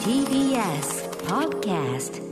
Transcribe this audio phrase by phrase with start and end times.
[0.00, 0.88] TBS
[1.28, 2.24] Podcast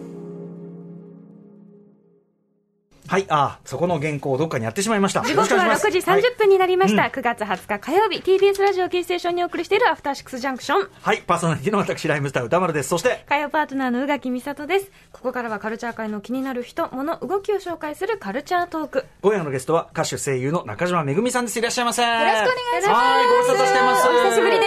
[3.07, 5.21] はい、あ、そこの原稿をどっかにやってしまいました。
[5.23, 12.89] 時刻は6時30分になりました、9月20日火曜日 TBS ラジオキーステーションにお送りしているアフターシックスジャンクションはい、パーソナリティの私、ライムスター歌丸です。
[12.89, 21.59] そして、火曜パートナーの宇垣美里ですここからはカルチャー界の気になる人物動きを紹介するカルチャートーク今夜のゲストは歌手声優の中島めぐみさんです。
[21.59, 22.03] いらっしゃいませ。
[22.03, 24.09] よろしくお願いしますはい、ご無沙汰してます。
[24.09, 24.63] お久しぶりで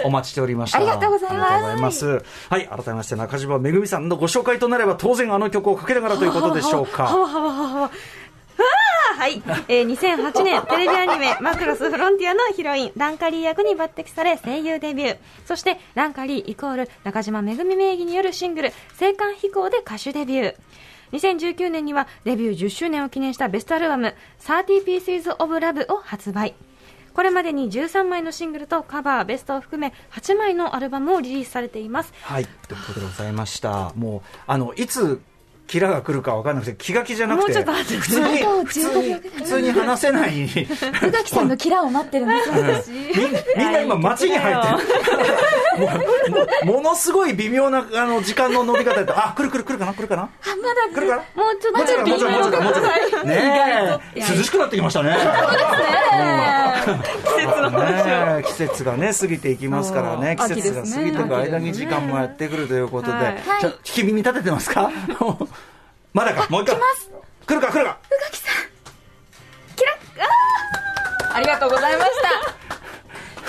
[0.00, 0.78] すお待ちしておりました。
[0.78, 2.22] ありがとうございます。
[2.48, 7.04] はい、改めまして中島めぐみさんのご紹介となれば、当然あの曲をかけながらということでしょうか。
[7.04, 15.16] はわはわはわははい、えー、2008年テレビアニメ「マクロスフロンティア」のヒロインランカリー役に抜擢され声優デビュー。
[15.46, 20.56] そしてランカリーイコール中島めぐみ名義によるシングル「青函飛行」で歌手デビュー。
[21.12, 26.54] 2019年にはデビュー10周年を記念したベストアルバム「30 Pieces of Love」を発売。
[27.14, 32.12] これまでに13枚のシングルとカバー、ベストを含め8枚のアルバムをリリースされています。
[32.22, 33.92] はい、ということでございました。
[33.94, 35.20] もう、あの、いつ、
[35.72, 38.26] キラが来るか分かんなくて、気が気じゃなくて、もうちょっと待って普通に、
[38.66, 40.42] 普通15に普通に話せない。
[40.44, 40.46] 宇
[41.10, 42.90] 垣さんのキラーを待ってるんですよ、私。
[42.90, 42.98] み
[43.56, 45.86] みんな今街に入ってる。
[46.66, 49.94] もうものすごい微妙なあの時間の伸び方やったあ来る来る来るかな？
[49.94, 50.24] 来るかな？
[50.24, 50.28] あ、
[50.62, 51.08] まだ来る。
[51.08, 51.42] かな？
[51.42, 54.00] もうちょっともうちょっともうちょっとね。
[54.14, 54.20] え。
[54.20, 55.16] 涼しくなってきましたね。
[57.24, 58.42] 季節のね。
[58.46, 60.36] 季節がね過ぎていきますからね。
[60.36, 63.12] 季節が過ぎていく間に時間もやってくるということで。
[63.14, 63.36] はい。
[63.60, 64.90] じゃあ聞き耳立ててますか？
[66.12, 66.46] まだか？
[66.50, 66.76] もう一回。
[66.76, 67.72] 来るか？
[67.72, 67.98] 来るか？
[71.34, 72.10] ありがとうございまし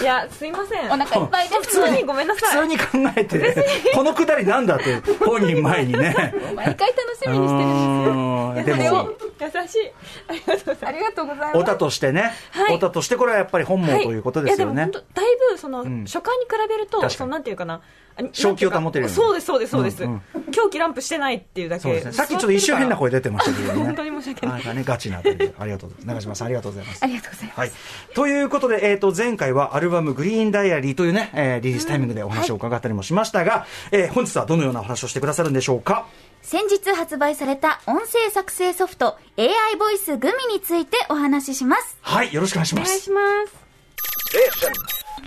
[0.03, 0.87] いや、すいません。
[0.89, 0.93] た。
[0.93, 1.61] お腹いっぱいです。
[1.61, 2.67] 普通にごめんな普さい。
[2.67, 3.65] 通に考えて
[3.95, 7.69] このくだりなんだって本人前にね毎回楽しみにしてる
[8.13, 9.91] んうんでそれをも優しい。
[10.27, 10.85] ありがとうございますです。
[10.85, 11.57] ありがとうございます。
[11.57, 14.73] 歌としてね、はい歌としてこれはやっぱり本望ということですよね。
[14.73, 17.81] いやでも本当だいぶその、ん初回に比べるとそのなんていうかな
[18.17, 20.21] あ正気を保てるそうですそうですそうです、うん
[20.53, 22.13] 狂気ランプしてないっていうだけそうですね。
[22.13, 23.83] さっきちょっと一瞬変な声出てましたけどね。
[23.83, 25.19] 本当に申し訳ないなんかね、ガチな。
[25.19, 25.21] あ
[25.65, 26.05] りがとうございます。
[26.05, 27.07] 長島さんありがとうございますあ。
[27.07, 27.59] りがとうございます。
[27.59, 27.71] はい。
[28.13, 36.05] ということで、えっ、と、前回はアルバムグリーンダイアリーというね、えーリリースタイミングでお話を伺ったりもしましたが、えー本日はどのようなお話をしてくださるんでしょうか
[36.41, 41.97] 先日発売された音声作成ソフト AI ボイスグミについてお話しします。
[42.01, 42.89] はい、よろしくお願いします。
[42.89, 43.63] お願いします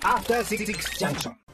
[0.03, 0.65] After Six
[0.99, 1.46] Junction.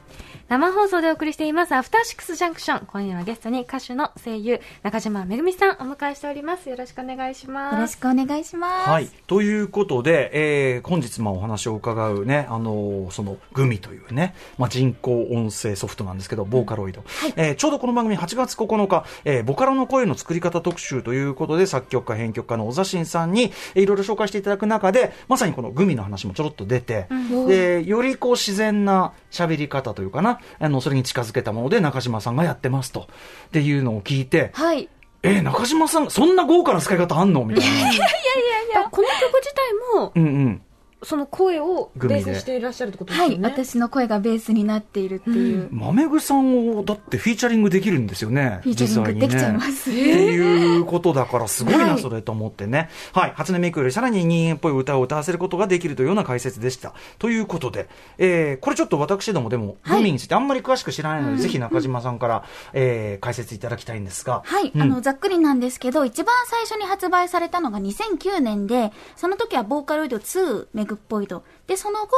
[0.53, 8.89] 生放送でお送りしていますアフターシックスジャンクション今夜はゲストに歌手の声優中島めぐみさんお迎えしておりますよろしくお願いしますよろしくお願いします。
[8.91, 9.09] はい。
[9.25, 10.29] ということで、
[10.75, 17.03] えー本日まあお話を伺うね、あのーそのグミというね、まあ、人工音声ソフトなんですけど、ボーカロイド。
[17.35, 27.07] えーちょうどこの番組8月9日、えーボカロの声の作り方特集ということで、作曲家、編曲家の小座新さんに、えーいろいろ紹介していただく中で、まさにこのグミの話もちょろっと出て、
[27.47, 33.07] で、よりこう自然な喋り方というかな、あの、それに近づけたもので中島さんがやってますと。
[33.47, 34.87] っていうのを聞いて、はい。
[35.23, 37.43] えー中島さん、そんな豪華な使い方あんの？
[37.45, 37.89] みたいな。
[38.85, 40.61] あこの曲自体もうんうん。
[41.03, 43.39] その声をベースしていらっしゃるってことですはい。
[43.41, 45.69] 私の声がベースになっているっていう。
[45.71, 48.59] 豆具さんをだってフィーチャリングできるんですよね。
[48.63, 49.89] フィーチャリングできちゃいます。
[49.89, 52.89] っていうことだから、すごいな、はいそれと思ってね。
[53.13, 53.33] はい。
[53.35, 56.93] 初音ミクよりさらに人間っぽい歌を歌わせることができるというような解説でした。
[57.19, 57.87] ということで、
[58.17, 64.41] えー、これちょっと私どもでも、はいグミについてあんまり詳しく知らないので、ぜひ中島さんから、えー、解説いただきたいんですが。
[64.45, 71.43] はい、うんあの、ざっくりなんですけど、一番最初に発売されたのが2009年で、その時はボーカロイド2メグっぽいド。
[71.67, 72.09] で、その後、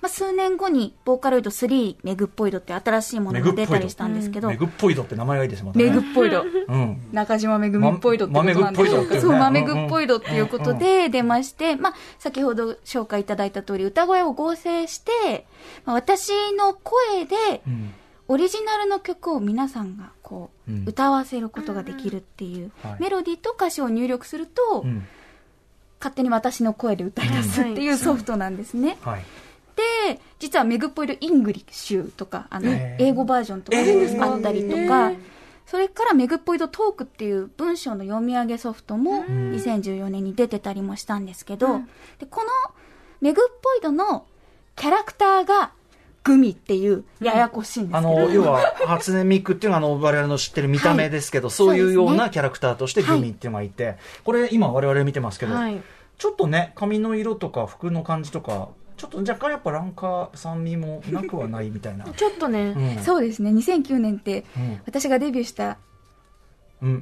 [0.00, 5.84] まあ、数年後にボーカロイド3メグっぽいドって新しいものが出たりしたんですけど、メグっぽいドって名前がいいですもんね。
[5.84, 6.42] メグっぽいド。
[6.42, 7.08] うん。
[7.12, 9.20] 中島めぐみっぽいドってことなんでしょうか。
[9.20, 15.46] そう、ままめぐっぽいドっていうことで出まして、まあ、先ほど紹介いただいた通り、歌声を合成して、
[15.84, 17.94] まあ、私の声で、うん
[18.26, 25.06] オリジナルの曲を皆さんがこう、うん歌わせることができるっていう、はいメロディーと歌詞を入力すると、うん。
[26.04, 28.98] 勝手に私の声で歌い出すっていうソフトなんですね。
[29.00, 29.24] はい。
[30.06, 35.12] で、実はメグッポイド English とか、あの、英語バージョンとかあったりとか、
[35.64, 41.80] それからメグッポイドトークっていう文章の読み上げソフトも2014年に出てたりもしたんですけど、
[42.18, 42.50] でこの
[43.22, 44.26] メグッポイドの
[44.76, 45.72] キャラクターが
[46.22, 55.82] GUMI っていうややこしいんですけど、あの、要は、初音ミクっていうのは、あの、我々の知ってる見た目ですけど、そういうようなキャラクターとして GUMI っていうのがいて、これ今我々見てますけど、はい
[56.18, 62.04] ちょっとね、髪の色とか服の感じとか、ちょっと若干やっぱランカー酸味もなくはないみたいな。
[62.14, 63.02] ちょっとね、うん。
[63.02, 64.80] そうですね、2009年ってうん。
[64.86, 65.78] 私がデビューした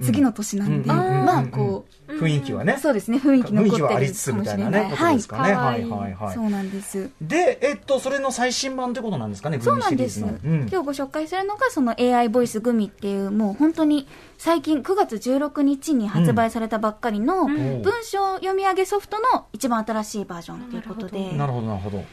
[0.03, 4.71] 次の年なんで、うんうんうんうんまあこ雰囲気はねう、そうですね、雰囲気残雰囲気はあってるりつつみかもしたれない。
[4.71, 5.29] いなね、ことはいです。
[5.29, 5.53] かね。
[5.55, 6.35] ははいいはいはい。
[6.35, 7.11] そうなんです。
[7.21, 10.21] で、えっと、それの最新版ということなんですかね、そうなんです。
[10.21, 14.07] グミシリーズのうん今日ご紹介するのが、その AI ボイスグミっていう、もう本当に
[14.37, 22.05] 最近9月16日に発売されたばっかりのん文章読み上げソフトの一番新しいバージョンということで、なるほど、なるほど。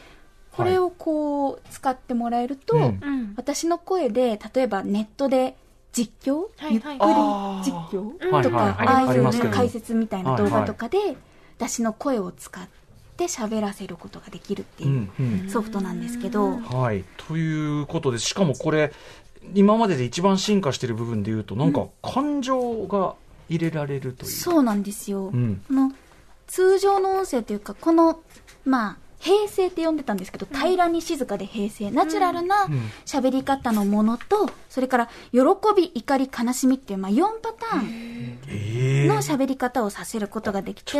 [0.52, 2.94] これをこう使ってもらえると、
[3.36, 5.56] 私の声で、例えばネットで
[5.92, 6.72] 実況、はいはい。
[6.72, 6.94] ゆっくり
[7.64, 8.32] 実況？
[8.32, 10.98] はいとか、はいはいああいう解説みたいな動画とかで、
[11.56, 12.68] 私の声を使っ
[13.16, 15.50] て喋らせることができるってう、いうんうん。
[15.50, 17.04] ソフトなんですけど、はい。
[17.16, 18.92] ということで、しかもこれ、
[19.54, 23.14] 今までで一番進化している部分でいうと、なんか感情が
[23.48, 24.30] 入れられるという。
[24.30, 25.26] そうなんですよ。
[25.26, 25.62] うん。
[25.66, 25.92] この
[26.46, 28.20] 通常の音声というか、この、
[28.64, 32.90] まあ、平静って呼んでたんですけど、平らに静かで平静、ナチュラルなうん。
[33.04, 35.40] 喋り方のものと、それから、喜
[35.76, 40.92] び、怒り、悲しみっていう、まあ、4パターンええの喋り方をさせることができて、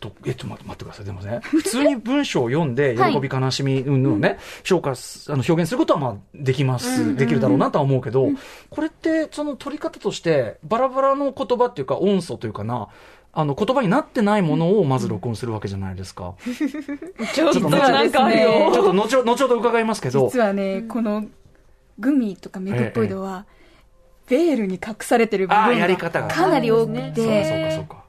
[0.00, 3.12] とえっと待って待ってください、でもね、普通に文章を読んで、はい。
[3.14, 8.28] 喜び、悲しみうんぬんをね、評価す、あの表現することはまあできます、できるだろうなとは思うけど、
[8.70, 12.88] これって、その取り方として、バラバラの言葉っていうか、音素というかな、
[13.32, 16.34] あの言葉になってないものをまず録音するわけじゃないですか。
[17.32, 21.24] ちょっとちょっとなんかあるちょよっと後ほど後ほど伺いますけど、実はね、この
[21.98, 23.46] グミとかメグポイドは、
[24.28, 27.10] ベールに隠されてる部分やり方ががかなり多くて。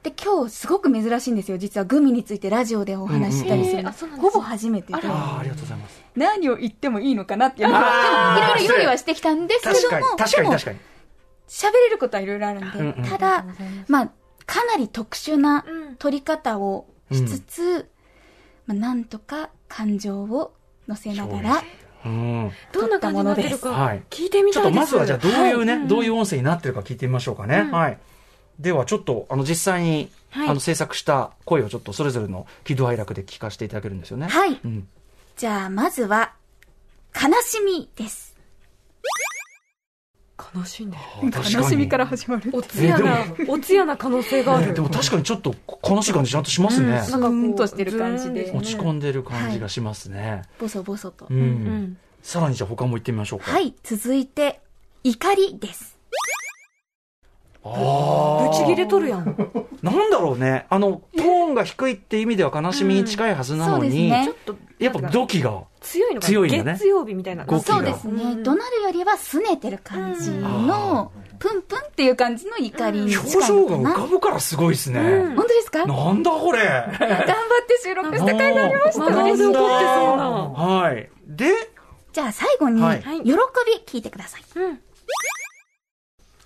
[0.02, 1.58] で、今日すごく珍しいんですよ。
[1.58, 3.92] 実はグミについてラジオでお話ししたりするの。
[3.92, 4.94] ほぼ初めてで。
[4.94, 6.02] あらああ、ありがとうございます。
[6.16, 10.80] 何を言ってもいいのかなっていうのあーが、いろいろ用意はしてきたんですけ確かにども、、確かに確かでもに。
[11.48, 13.44] 喋れることはいろいろあるんで、ただ、
[13.88, 14.10] まあ、
[14.46, 17.90] かなり特殊なうん取り方をしつつ、
[18.66, 20.54] まあ、なんとか感情を
[20.88, 21.62] 乗せながら、
[22.04, 22.50] うん。
[22.72, 27.58] どんな感じになってる撮ったものですか聞いてみちょたいですっとまずはじゃあどういうね、はいどういう音声になってるか聞いてみましょうかね。
[27.58, 27.98] うんはい。
[28.58, 34.28] ではちょっと、あの、実際に、はいあの、制作した声をちょっとそれぞれの喜怒哀楽で聞かせていただけるんですよね。
[34.28, 34.60] はい。
[34.62, 34.88] うん。
[35.36, 36.32] じゃあ、まずは、
[37.14, 38.31] 悲しみです。
[40.54, 42.50] 悲しんでるあ確かに始まる。
[42.52, 43.18] おつやな
[43.48, 45.54] おつやな可能性があるえでも確かにちょっと
[45.88, 46.88] 悲しい感じちゃんとしますね。
[46.88, 50.42] なんかこうスーンとしてる感じで落ち込んでる感じがしますね。
[50.58, 51.26] ボソボソと。
[51.28, 51.36] うん。
[51.36, 53.50] うんさらにじゃあ他も行ってみましょうか。。
[53.50, 53.74] はいい。
[53.82, 54.60] 続いて、
[55.02, 55.91] 怒りです。
[57.64, 59.24] ぶち切れとるやん
[59.82, 60.66] なんだろうね。
[60.68, 65.62] あの、トーンが低いって意味では悲しみに近いはずなのに、うんそうですねちょっとやっぱ土器が。
[65.80, 68.22] 強いのか強いね月曜日みたいなそうですね。
[68.22, 71.10] うん怒鳴るよりは拗ねてる感じうんの、
[71.40, 73.76] プンプンっていう感じの怒りに表情が。
[73.78, 75.00] 浮かぶからすごいですね。
[75.00, 75.78] うん本当ですか？
[75.86, 76.58] 頑張なんだこれ。
[76.58, 76.62] っ
[77.66, 79.04] て収録した回がありました。
[79.04, 81.10] 真顔で怒ってそうなはい。
[81.26, 81.46] で、
[82.12, 83.34] じゃあ最後に、はい喜び
[83.86, 84.42] 聞いてください。
[84.56, 84.80] うん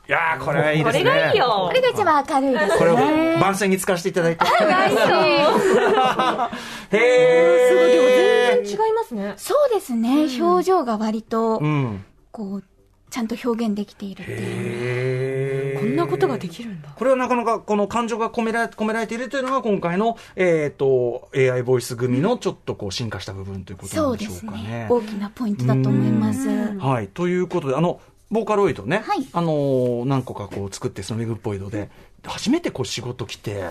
[0.09, 1.05] いやー、これはいいですね。
[1.05, 2.75] これがいいよこれが一番明るいですね。
[2.79, 2.97] これを
[3.41, 4.45] 番宣に使わせていただいて。
[4.45, 8.17] 大丈夫へすごいでもー。
[8.57, 10.29] 全然違いますねそうですね。
[10.41, 12.05] 表情が割とう、ん。
[12.31, 12.65] こう、
[13.11, 15.81] ちゃんと表現できているっていう。
[15.81, 24.87] こんなことができるんだこれはなかなかこの感情が込められ込められているというのが今回の、えっ、と、AI ボイス組のちょっとこう進化した部分ということなそんでしょうですねうかね。。
[24.89, 26.49] 大きなポイントだと思います。
[26.49, 27.09] うんはい。
[27.09, 28.01] ということで、あの、
[28.31, 29.27] ボーカロイドね、はい。
[29.33, 31.91] あのー何個かこう作って、そのメグっぽいので、
[32.25, 33.71] 初めてこう仕事来て、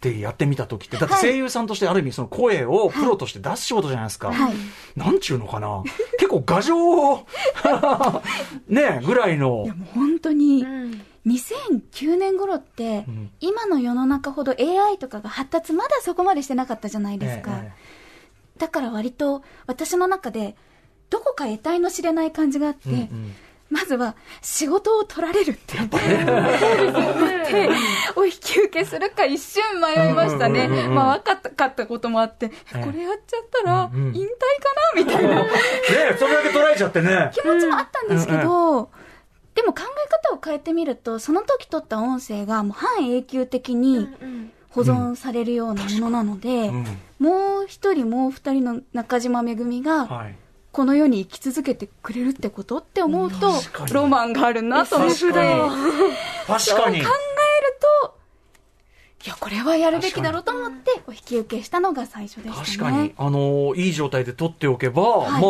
[0.00, 4.32] でやってみた時って、だって声優さんとしてある意味その声をプロとして出す仕事じゃないですか。
[4.32, 4.54] はい。
[4.96, 5.84] なんちゅうのかな。
[6.18, 7.26] 結構牙城
[8.68, 9.62] ねぐらいの。
[9.66, 11.02] いや、もう本当に、うん。
[11.24, 13.30] 2009年頃って、ん。
[13.40, 17.52] 今の世の中ほど AI とかが発達まだそこまでしてなかったじゃないですか。
[17.62, 17.72] え
[18.58, 20.56] だから割と私の中で
[21.10, 23.34] どこか得体の知れない感じがあって、えうんうん
[23.72, 27.68] まずは仕事を取られるってやっぱで
[28.14, 30.66] お引き受けするか一瞬迷いましたね。
[30.66, 32.84] うんうんうんうんまあ分かったかったこともあって、ええ。
[32.84, 34.28] これやっちゃったらうんうん引退か
[34.94, 35.42] なみたいな。
[35.44, 35.50] ね
[36.18, 37.30] それだけ捉えちゃってね。
[37.32, 38.90] 気持ちもあったんですけど、
[39.54, 46.84] でも考え方を変えてみると、その時取った音声がもう半永久的にうん保存されるようなものなので、うん。
[47.18, 50.34] もう一人もう二人の中島めぐみが、はい。
[50.72, 53.52] この世に生き続けてくれるってことって思うと
[53.92, 55.20] ロマンがあるなと思って。
[55.20, 57.02] 確かに。
[57.02, 57.08] 考える。
[58.02, 58.14] と、
[59.24, 62.66] いや、これはやるべきだろうと思って、お引き受けしたのが最初でしたね。
[62.66, 63.14] 確かに。
[63.16, 65.42] あのーいい状態で撮っておけば、はいまあ、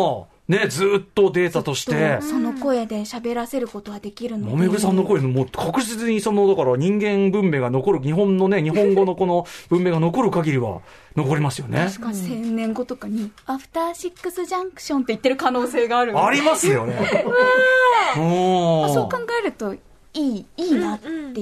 [0.47, 4.51] ね、ずっとデータとして、その声で喋らせることはできるので。
[4.51, 10.81] もめぐさんの声のもう確実にその、だから人間文明が残る、日本のね、日本語のこの文明が残る限りは
[11.15, 11.85] 残りますよね。
[11.87, 16.19] 確かに1000年後とかに、アフターシックスジャンクションって言ってる可能性がある。
[16.19, 16.97] ありますよね。
[18.17, 19.79] おーまあそう考えると、い
[20.13, 21.17] い、いいなっていう。
[21.17, 21.41] うんうん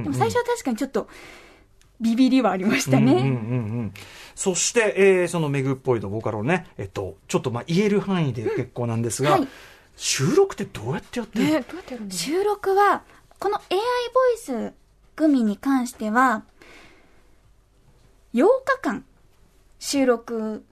[0.00, 1.08] んでも最初は確かにちょっと、
[2.02, 3.12] ビビりはありましたね。
[3.12, 3.28] うんうんうんう
[3.84, 3.94] ん。
[4.34, 9.48] そして、えーそのメグっぽいとボーカルをね、えっと、ちょっとまあ言える範囲で結構なんですが、はい。
[9.96, 13.02] 収録ってどうやってやってるの、ね収録は、
[13.38, 13.76] この AI ボ
[14.34, 14.72] イス
[15.16, 16.44] グミに関しては、
[18.34, 19.04] 8日間
[19.78, 20.64] 収録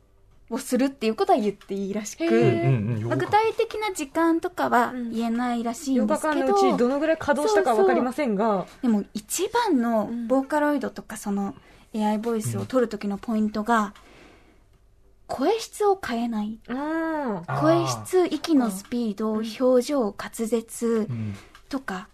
[0.49, 8.67] をするっていうことは言っていいらしく、具体的な時間とかは言えないらしいん8ですけど、日間のうちどのぐらい稼働したかわかりませんが。
[8.83, 11.55] でも一番のボーカロイドとかその
[11.95, 13.95] AI ボイスを取る時のポイントが、
[15.27, 16.59] 声質を変えない。
[16.69, 21.35] うん声質、息のスピード、表情、滑舌うん。
[21.69, 22.09] とか、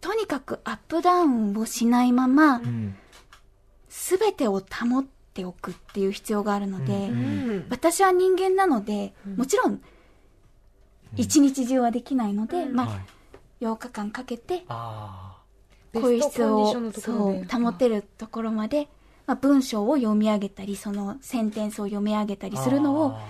[0.00, 2.96] とにかくアップダウンをしないままう、ん。
[3.88, 5.04] すべてを保っ
[5.34, 7.66] ておくっていう必要があるので、うん。
[7.70, 9.82] 私は人間なので、もちろん、
[11.16, 13.00] 一日中はできないので、まはい。
[13.62, 15.36] あ、8日間かけて、あ
[15.92, 18.88] 声質をそうで保てるところまで、
[19.26, 23.26] まあ、文章を読み上げたりそのセンテンスを読み上げたりーするのをあ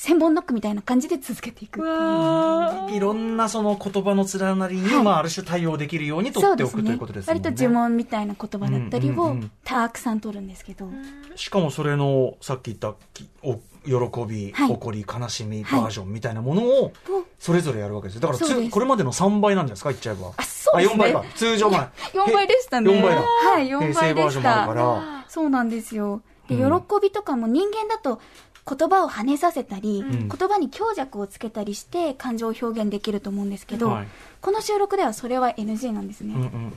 [0.00, 5.04] 千本ノックみたいな感じで続けていくいろんなその言葉の連なりに、はい。
[5.04, 7.42] まあ、ある種対応できるように取っておくということですもんね。
[7.44, 10.88] 割と呪文みたいな言葉だったりをたくさん取るんですけど、
[11.36, 13.92] しかもそれのさっき言ったきお喜
[14.26, 14.72] び、はい。
[14.72, 18.20] 怒り悲しみバージョンみたいなものをとそれぞれやるわけですよ。
[18.20, 20.32] だからこれまでの3倍なんじゃないですか言っちゃえば。
[20.36, 21.04] あそうですね。
[21.04, 21.24] あ4倍か。
[21.34, 22.90] 通常版4倍でしたね。
[22.90, 23.22] 4倍だ。
[23.22, 26.22] はい4平成倍でしバージョンもあるかたらそうなんですよ。
[26.48, 26.82] で喜うん。
[27.02, 28.20] びとかも人間だと
[28.68, 30.28] 言葉を跳ねさせたり、ん。
[30.28, 34.08] 言葉に強弱をつけたりして感情を表現できると思うんですけど、はい。
[34.40, 36.72] この収録ではそれは NG なんですね、うんうん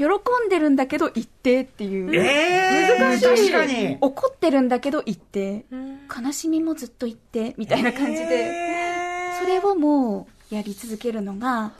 [0.00, 3.52] 喜んでるんだけど一定っていう、えー、難しい。
[3.52, 3.98] 確かに。
[4.00, 5.66] 怒ってるんだけど一定。
[5.70, 5.98] うん。
[6.24, 7.54] 悲しみもずっと一定。
[7.58, 9.40] みたいな感じで、えー。
[9.40, 11.72] それをもうやり続けるのが、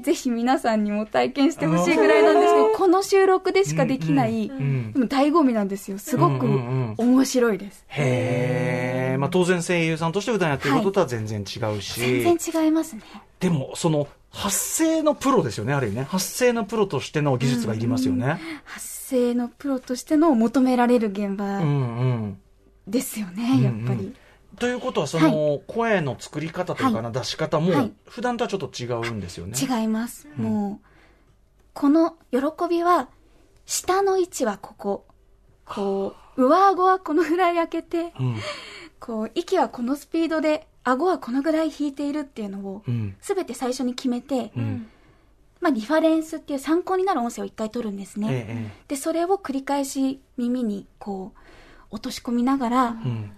[0.00, 5.98] ぜひ皆さんにも体験してほしいぐらいなんですけど、この収録でしかできない、うんうんでも醍醐味なんですよ。
[5.98, 6.56] すごくうんう
[6.92, 7.84] ん面白いです。
[7.88, 13.02] へえ、まあ、当然声優さんとして普段やってることとは全然違うし、全然違いますね。
[13.40, 16.04] でもその発声のプロですよねある意味ね。
[16.04, 22.40] 発声のプロとしての技術がいりますよね、発声のプロとしての求められる現うん、場うん。
[22.86, 24.00] ですよね、やっぱり。
[24.00, 24.16] うんうん
[24.58, 27.92] ということはその声の作り方というかな、出し方もはい。
[28.06, 30.28] 普段とはちょっと違うんですよね、違います。
[30.36, 30.86] もう、
[31.72, 32.38] この喜
[32.70, 33.08] びは、
[33.66, 35.06] 下の位置はここ。
[35.64, 38.36] こう、上顎はこのぐらい開けて、うん。
[39.00, 43.16] こう、息はこのスピードで、顎はこのぐらい引いているっていうのをう、ん。
[43.20, 44.86] すべて最初に決めて、うん。
[45.60, 48.28] まあ、リファレンスっていう参考になる音声を一回取るんですね。
[48.30, 51.38] えで、それを繰り返し耳にこう、
[51.90, 53.32] 落とし込みながら、えうん。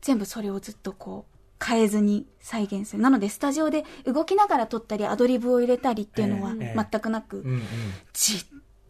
[0.00, 3.02] 全部それをずっとこう、変えずに再現する。
[3.02, 6.86] なので、スタジオで動きながら撮ったり、アドリブを入れたりっていうのはええ。
[6.90, 7.62] 全くなく、うん。
[8.12, 8.44] じっ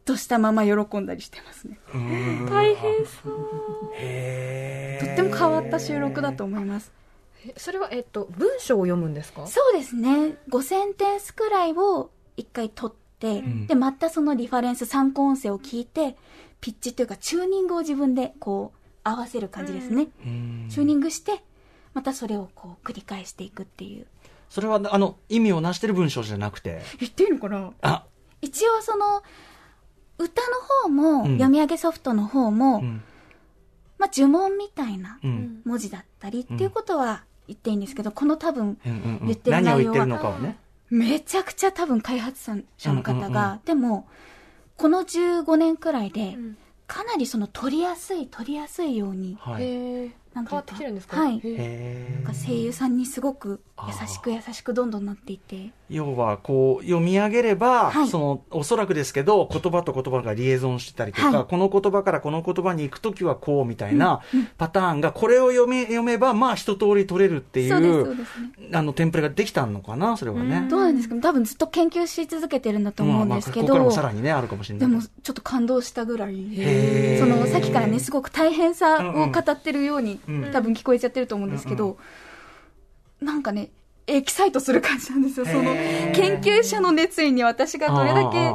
[0.05, 1.79] としたまま喜んだりしてますね。
[1.95, 2.47] うん。
[2.51, 3.93] 大変そう。
[3.95, 5.05] へえ。
[5.05, 7.00] とっても変わった収録だと思います。
[7.47, 9.47] えそれはえっと文章を読むんですか？
[9.47, 10.37] そうですね。
[10.49, 13.67] 5センテンスくらいを一回取って、ん。
[13.67, 16.17] で、またそのリファレンス参考音声を聞いて、
[16.61, 20.09] ピッチというかチューニングを自分でこう、合わせる感じですね。
[20.25, 20.67] うん。
[20.71, 21.43] チューニングして、
[21.95, 24.07] またそれをこう繰り返していくっていう。
[24.49, 26.83] それはあの意味をなしてる文章じゃなくて？
[26.99, 27.73] 言っていいのかな？
[27.83, 28.05] あ。
[28.43, 29.23] 一応その、
[30.19, 31.33] 歌の方も、うん。
[31.39, 33.03] 読み上げソフトの方も、うん。
[33.99, 35.63] まあ呪文みたいなうん。
[35.65, 39.27] 文字だったりっていうことは言っていいんですけど、この多分、うんうんうん。
[39.27, 40.57] 言ってる何を言ってる内容はのかをね。
[40.89, 42.43] めちゃくちゃ多分開発
[42.77, 43.61] 者の方が、うんうんうん。
[43.65, 44.09] でも、
[44.77, 46.57] この15年くらいで、ん。
[46.87, 51.17] かなりその取りやすい、取りやすいように、はいなんていうか変わってきてるんですか？
[51.17, 51.41] はい。
[51.41, 58.09] 声優さんにすごく優しく優しくどんどんなっていて、要はこう読み上げれば、はい。
[58.09, 61.45] そのおそらくですけど言葉と言葉がリエゾンしてたりとか、はい。
[61.47, 64.21] この言葉からこの言葉に行くときはこうみたいな
[64.57, 68.51] パターンがこれを読め読めばまあ一通り取れるっていそうです、そううですね。
[68.73, 70.17] あのテンプレができたのかな？
[70.17, 70.69] それはね。
[70.71, 71.17] どうなんですか？
[71.17, 76.35] 多分ずっと研究し続けてるんだと思うんですけど、まあまあここからもさらにねあるかもしれないでもちょっと感動したぐらい、
[77.19, 80.20] そのさっきからね、すごく大変さを語ってるように、うんうん
[80.53, 81.99] 多分聞こえちゃってると思うんですけど、
[83.21, 83.71] なんかね、
[84.07, 85.47] エキサイトする感じなんですよ。
[85.47, 85.75] その
[86.15, 88.55] 研究者の熱意に私がどれだけ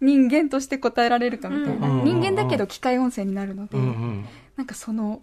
[0.00, 1.88] 人間として答えられるかみたいな。
[1.88, 4.24] うん人間だけど機械音声になるので、うんうん
[4.56, 5.20] なんかその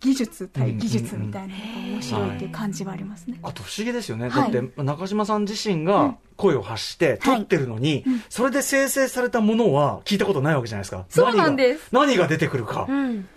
[0.00, 3.38] 技術対技術みたいなのが面白いっていう感じはありますね。
[3.42, 4.52] あと不思議ですよね、はい。
[4.52, 11.06] だって中島さん自身が声を発して撮ってるのに、それで生成されたものは聞いたことないわけじゃないですか。
[11.08, 11.88] そうなんです。
[11.90, 13.28] 何が何が出てくるか、うん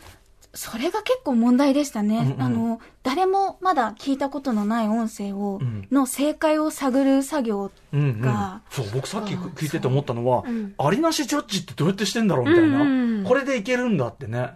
[0.57, 2.17] それが結構問題でしたね。
[2.17, 2.41] うんうん。
[2.41, 5.87] あの、誰もまだ聞いたことのない音声を、うん。
[5.91, 8.21] の正解を探る作業うんうん。
[8.21, 13.19] が、そう僕さっき聞いてて思ったのは、んありなしジャッジってどうやってしてんだろうみたいな、うん。
[13.19, 14.55] うんこれでいけるんだってね。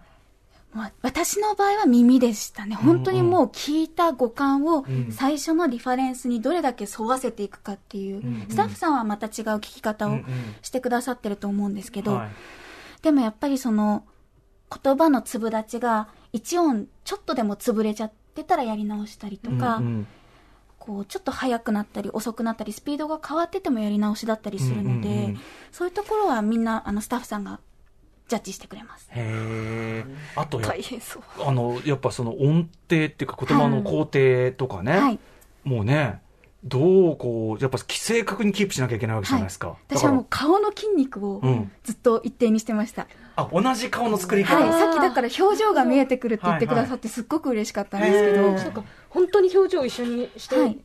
[0.74, 2.74] まあ私の場合は耳でしたね。
[2.74, 5.12] 本当にもう聞いた五感をん。
[5.12, 10.18] 最初のリファレンスにどれだけ沿わせていくかっていう、んスタッフさんはまた違う聞き方を
[10.64, 12.30] してくださってると思うんですけど、はい。
[13.04, 14.04] でもやっぱりその
[14.84, 20.08] 言葉の粒立ちが一音ちょっとでも潰れちゃってたらやり直したりとか、うんうん。
[20.80, 25.40] こうちょっと速くなったり遅くなったりスピードが変わっててもやり直しだったりするので、うんうんうん。
[25.72, 27.60] そういうところはみんなあのスタッフさんが
[28.28, 29.08] ジャッジしてくれます。
[29.12, 31.24] へえあとや大変そう。
[31.46, 35.20] あのやっぱその音程っていうか言葉の工程とかね、はい。
[35.66, 36.22] もうね
[36.64, 41.72] どうこうやっぱ正確にキープしなきゃいけないわけじゃないですか、私はもう顔の筋肉をうん。
[41.84, 43.06] ずっと一定にしてました。
[43.36, 44.72] あ同じ顔の作り方、はい。
[44.80, 50.78] さっきだから表情が見えてくるって言ってくださってすっごく嬉しかったんですけど、はいはいそうか本当に表情を一緒にして、はい。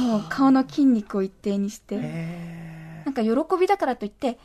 [0.00, 3.30] もう顔の筋肉を一定にして、へなんか喜
[3.60, 4.36] びだからといって、やっ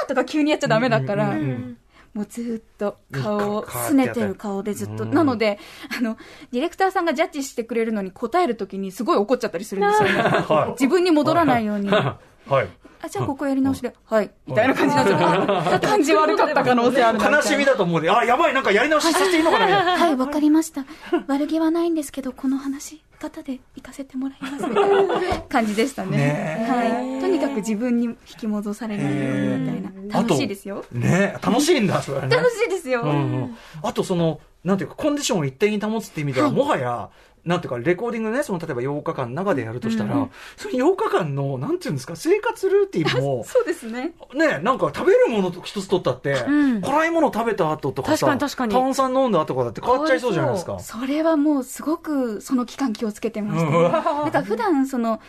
[0.00, 1.78] たーとか急にやっちゃダメだから、うんうんうん。
[2.14, 5.04] もうずーっと顔をかすねてる顔でずっと。
[5.04, 5.10] うん。
[5.12, 5.58] なので、
[5.96, 6.16] あの、
[6.50, 10.22] ディレクターさんがジャッジしてくれるのに答えるときにすごい怒っちゃったりするんですよね。
[10.22, 10.70] はい。
[10.72, 11.88] 自分に戻らないように。
[11.90, 12.68] あ、 はい
[13.10, 14.30] じゃあここやり直しで、はい。
[14.46, 15.80] みたいな感じなんですよ。
[15.80, 20.84] 感じ悪かった可能性ある悲しみだと思うんであやばいなんかやり直しさせていいのかなみたいなはい、わかりました。
[21.26, 24.90] 悪気はないんですけど、この話し方で行かせてもらいますみたい
[25.30, 26.16] な感じでしたね。
[26.16, 27.20] ねはい。
[27.20, 30.20] とにかく自分に引き戻されないようにみたいな。
[30.20, 30.84] 楽しいですよ。
[30.92, 33.02] ね楽しいんだそれはね楽しいですよ。
[33.02, 33.12] うんう
[33.46, 37.10] んあとそのなんていうかコンディションを一定に保つって意味では、はいもはや
[37.48, 40.28] なんていうかレコーディングねその例えば8日間の中でやるとしたら、
[40.58, 44.12] その8日間のなんていうんですか生活ルーティンも そうですね。
[44.34, 46.82] ねなんか食べるもの一つ取ったって、ん。
[46.82, 48.72] 辛いもの食べた後とかさ確かに確かに。
[48.74, 50.78] 炭酸飲んだ後とかだって変わっちゃいそうじゃないですか。
[50.78, 53.90] それはもうすごくその期間気をつけてました、うわ
[54.24, 55.20] なんか普段その、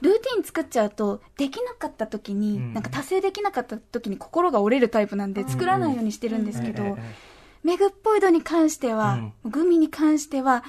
[0.00, 2.74] ルーティン作っちゃうと、できなかった時に、うん。
[2.74, 10.64] なんか達成できなかった時に心が折れるタイプなんで作らないようにしてるんですけど、えええメグっぽい度に関しては、グミに関しては、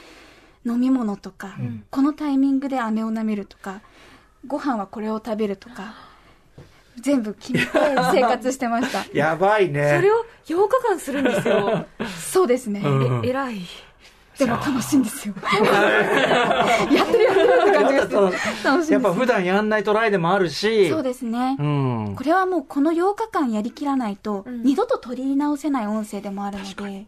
[0.69, 1.55] 飲み物とか、
[1.89, 3.81] このタイミングで飴を舐めるとか、
[4.47, 5.95] ご飯はこれを食べるとか、
[7.01, 7.67] 全部決めて
[8.11, 9.01] 生活してました。
[9.01, 9.96] え やばいね。
[9.96, 11.85] それを8日間するんですよ
[12.31, 12.81] そうですね。
[12.83, 13.61] うんえ偉い
[14.39, 15.33] でも楽しいんですよ。
[16.95, 18.93] やってるやってるって感じがして楽しいです。
[18.93, 20.89] やっぱ普段やんないトライでもあるし。
[20.89, 21.57] そうですね。
[21.59, 22.13] うん。
[22.15, 27.05] これはもうこの8日間やりきらないと、ん二度と取り直せない音声でもあるので、確かに。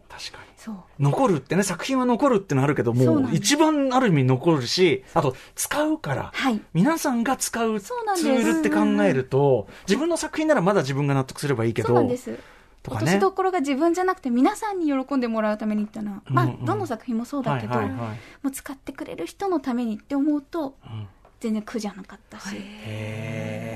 [0.56, 0.74] そう。
[1.00, 6.60] 残るってね、作品は残るってのあるけども、そう一番ある意味残るし、あと、使うから、はい。
[6.74, 12.38] 皆さんが使うツそうなんですールって考えると、自分の作品ならまだ自分が納得すればいいけど、そうなんです。
[12.82, 13.02] とかね。
[13.02, 16.64] 落としどころが自分じゃなくて皆さんに喜んでもらうためにっていうのは、まあうんうん。
[16.64, 18.08] どの作品もそうだけど、はいはいはい。
[18.42, 21.06] もう使ってくれる人のためにって思うとうん。
[21.40, 22.54] 全然苦じゃなかったし、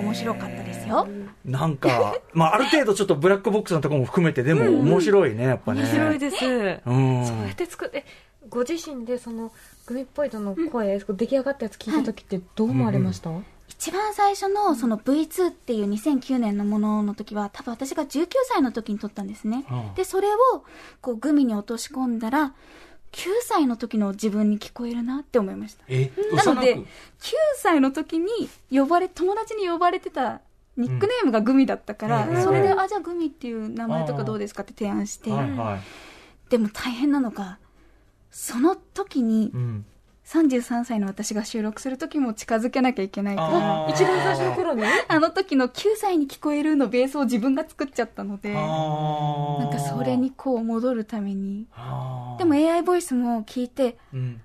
[0.01, 1.09] 面白かったですよ。
[1.45, 5.83] なんか、まあ、ある程度ちょっとブラックボックスのところも含めて、でも面白いね、やっぱね。
[5.83, 7.27] 面白いです、うん。
[7.27, 8.07] そうやって作って
[8.49, 9.51] ご自身でその
[9.85, 13.31] グミっぽいとの声、出来上がったやつ聞いた時ってどう思われました、
[13.69, 19.65] 一番最初のその V2 っていう2009年のものの時は多分私が19歳の時に撮ったんですね。
[19.71, 20.65] うんで、それを
[21.01, 22.55] こうグミに落とし込んだら、
[23.13, 25.85] 9歳の時の自分に聞こえるなって思いました。
[25.89, 26.87] え、なので、幼9く
[27.57, 30.41] 歳の時に呼ばれ、友達に呼ばれてた
[30.77, 36.51] ニックネームがグミだったから、うんそれで、うんあ、じゃあグミっていう名前とかどうですかって提案して、はいはい。
[36.51, 37.59] でも大変なのが、
[38.31, 39.87] その時にうん。
[40.27, 51.69] 33歳の私が収録する時も近づけなきゃいけないから、一番最初の頃にあの時の9歳に聞こえるのベースを自分が作っちゃったので、ななんかそれに、こう戻るために。
[52.39, 54.41] でも AI ボイスも聞いて、うん、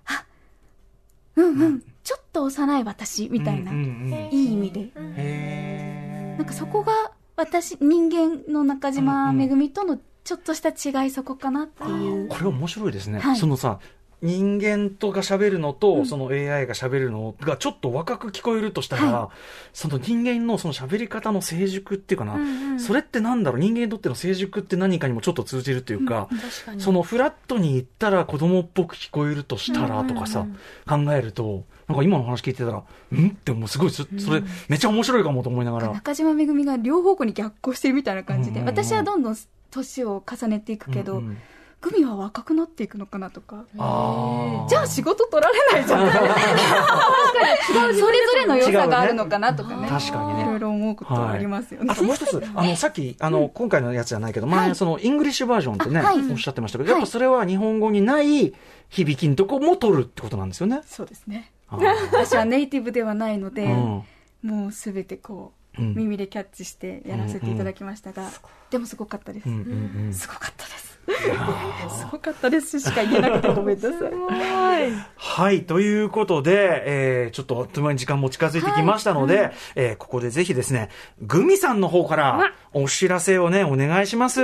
[1.36, 4.92] うんうん、ちょっと幼い私みたいな、うんうんうんいい意味で。
[4.96, 12.28] へなんかそこが私、人間の中島めぐみとのちょっとした違いそこかなっていう。
[12.28, 13.36] これ面白いですね、はい。
[13.36, 13.80] そのさ
[14.22, 19.32] 人間とが喋るのと、その AI が喋るのがちょっと若く聞こえるとしたら、は
[19.74, 22.80] その人間のその喋り方の成熟っていうかな、うんうん。
[22.80, 23.60] それってなんだろう？
[23.60, 26.82] 人間にとっての成熟って何かにもちょっと通じるっていうか、確かに。
[26.82, 30.46] そのフラットに言ったら子供っぽく聞こえるとしたらとかさ、
[30.88, 32.84] 考えるとなんか今の話聞いてたらん？
[33.30, 38.76] ってもうすごいそそれめっちゃ面白いかもと思いながら、中島めぐみが両方向に逆行してるみたいな感じで、うんうんうん。
[38.86, 39.38] 私はどんどん
[39.72, 41.38] 年を重ねていくけど、うんうん
[41.82, 43.66] グミは若くなっていくのかなとか。
[43.74, 46.08] じゃあ仕事取られないじゃん。
[46.12, 48.00] 確かに。
[48.00, 49.88] それぞれの良さがあるのかなとかね。
[49.90, 51.92] 確かにねいろいろ思うことはありますよね。
[51.92, 58.54] あともう一つ、 あの、さっき、あの、今回のやつじゃないけど、前、その、イングリッシュバージョンってね、はいおっしゃってましたけど、やっぱそれは日本語にない
[58.90, 60.82] 響きのとこも取るってことなんですよね。
[60.86, 61.52] そうですね。
[61.70, 64.04] 私はネイティブではないので、うん
[64.44, 68.30] もうすべてこう、うん耳でキャッチしてやらせていただきましたが、
[68.72, 69.48] でもすごかったです。
[69.48, 70.91] うんうんうんすごかったです。
[71.90, 74.92] すごかったですしか言えなくてごめんなさい。
[75.16, 75.66] はい。
[75.66, 80.90] ということで、えー、ちょっとあっという間に時間も近づいてきましたので、えーここでぜひですね、
[81.22, 84.42] グミさんの方からお知らせをね、お願いします。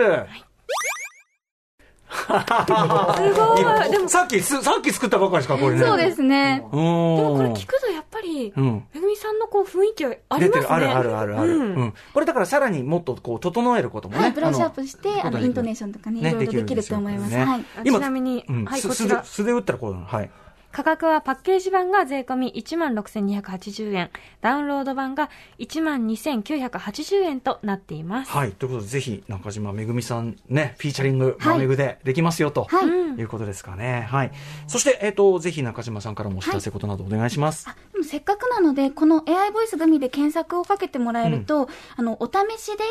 [2.27, 5.83] すごいでもさっきす、さっき作ったばっかりですか、これね。
[5.83, 6.57] そうですね。
[6.71, 8.83] でもこれ聞くとやっぱり、うん。
[8.93, 10.65] めぐみさんのこう雰囲気はありますね。
[10.69, 11.49] あるあるあるある。
[11.49, 11.93] ううんん。
[12.13, 14.21] これだからさらにもっとこう、整えることもね。
[14.21, 17.35] はい、ブラッシュアップしして、あの、イントネーションとかね、いろいろできると思います。
[17.35, 17.65] はい。
[17.79, 19.23] あちなみに、はい、こちら。
[19.23, 20.05] 素で打ったらこうなの。
[20.05, 20.29] はい。
[20.77, 24.11] 価格はパッケージ版が税込み16,280円、
[24.41, 28.31] ダウンロード版が12,980円となっています。
[28.31, 28.51] はい。
[28.51, 32.85] ということで、ぜひ、中島めぐみさんね、フィーチャリング、はいマめぐでできますよ、とはい。
[32.85, 34.05] いうことですかね。
[34.07, 34.31] はい。
[34.67, 37.67] そして、えっ、と、ぜひ中島さんからもお知らせことなどお願いします。
[37.67, 42.83] あでもせっかくなので、この AI ボイスグミで検索をかけてもらえると、あの、お試しで、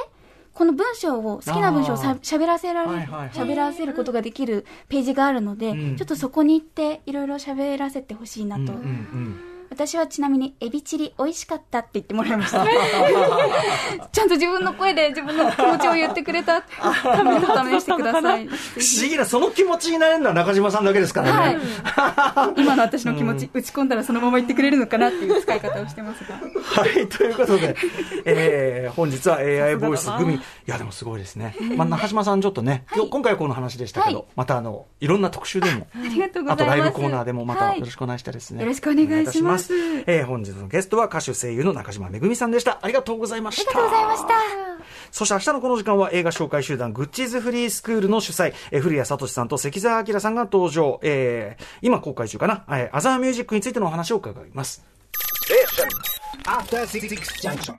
[0.57, 8.63] この文章を、好きな文章をさあー喋らせられ、はいはいはい喋らせることができるページがあるので、うんちょっとそこに行って、いろいろ喋らせてほしいなと。
[8.63, 9.56] うんうんうん。
[9.77, 12.65] 私はちなみに、エビチリ美味しかったって言ってもらいました。
[14.11, 16.63] ちゃんと自分の声で自分の気持ちを言ってくれた
[17.81, 18.47] してください。
[18.49, 21.59] 不思議な、その気持ちになれるのは中島さんだけですからね。
[21.85, 22.61] はい。
[22.61, 26.37] 今の私の気持ち、打ち込んだらそのまま言ってくれるのかなっていう使い方をしてますが。
[26.63, 27.77] はい、ということで、
[28.25, 30.37] えー、本日は AI ボイスグミ。
[30.37, 31.55] いや、でもすごいですね。
[31.77, 35.87] まあ、中島さんちょっとね、今日今回はこの話でしたけど、はいまたあの、いろんな特集でも、
[36.49, 38.63] あとライブコーナーでもまたはいよろしくお願いしたいですね。
[38.63, 39.66] よろしくお願いします
[40.07, 42.79] えー本日のゲストは歌手声優の中島めぐみさんでした。
[42.83, 43.71] ありがとうございました。
[43.71, 44.35] ありがとうございました。
[45.11, 51.01] そして明日のこの時間は映画紹介集団グッチーズフリースクールの主催、えー古谷聡さんと関澤明さんが登場。
[51.03, 54.85] えー今公開中かな、えーアザーミュージックについてのお話を伺います。
[56.45, 57.09] After Six
[57.43, 57.77] Junction.